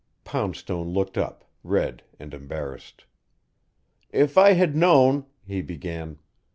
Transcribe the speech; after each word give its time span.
Poundstone 0.23 0.87
looked 0.91 1.15
up, 1.15 1.45
red 1.63 2.01
and 2.19 2.33
embarrassed. 2.33 3.05
"If 4.09 4.35
I 4.35 4.53
had 4.53 4.75
known" 4.75 5.27
he 5.45 5.61
began. 5.61 6.17